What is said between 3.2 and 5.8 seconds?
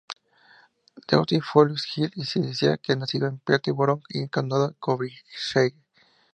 en Peterborough, condado de Cambridgeshire.